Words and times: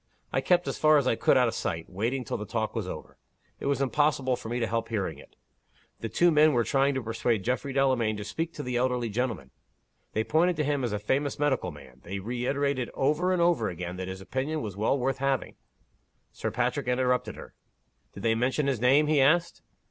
I 0.33 0.41
kept 0.41 0.67
as 0.67 0.79
far 0.79 0.97
as 0.97 1.05
I 1.05 1.13
could 1.15 1.37
out 1.37 1.47
of 1.47 1.53
sight, 1.53 1.87
waiting 1.87 2.23
till 2.23 2.37
the 2.37 2.47
talk 2.47 2.75
was 2.75 2.87
over. 2.87 3.19
It 3.59 3.67
was 3.67 3.81
impossible 3.83 4.35
for 4.35 4.49
me 4.49 4.59
to 4.59 4.65
help 4.65 4.89
hearing 4.89 5.19
it. 5.19 5.35
The 5.99 6.09
two 6.09 6.31
men 6.31 6.53
were 6.53 6.63
trying 6.63 6.95
to 6.95 7.03
persuade 7.03 7.43
Geoffrey 7.43 7.71
Delamayn 7.71 8.17
to 8.17 8.23
speak 8.23 8.51
to 8.55 8.63
the 8.63 8.77
elderly 8.77 9.09
gentleman. 9.09 9.51
They 10.13 10.23
pointed 10.23 10.55
to 10.55 10.63
him 10.63 10.83
as 10.83 10.91
a 10.91 10.97
famous 10.97 11.37
medical 11.37 11.69
man. 11.69 12.01
They 12.03 12.17
reiterated 12.17 12.89
over 12.95 13.31
and 13.31 13.43
over 13.43 13.69
again, 13.69 13.97
that 13.97 14.07
his 14.07 14.21
opinion 14.21 14.63
was 14.63 14.75
well 14.75 14.97
worth 14.97 15.19
having" 15.19 15.53
Sir 16.31 16.49
Patrick 16.49 16.87
interrupted 16.87 17.35
her. 17.35 17.53
"Did 18.15 18.23
they 18.23 18.33
mention 18.33 18.65
his 18.65 18.81
name?" 18.81 19.05
he 19.05 19.21
asked. 19.21 19.61